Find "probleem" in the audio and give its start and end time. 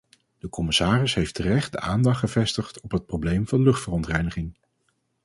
3.05-3.47